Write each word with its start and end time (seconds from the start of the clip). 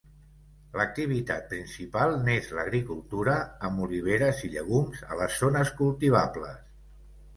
L'activitat 0.79 1.43
principal 1.51 2.15
n'és 2.23 2.49
l'agricultura, 2.59 3.35
amb 3.69 3.85
oliveres 3.89 4.41
i 4.49 4.53
llegums 4.55 5.05
a 5.09 5.19
les 5.21 5.37
zones 5.43 5.75
cultivables. 5.83 6.61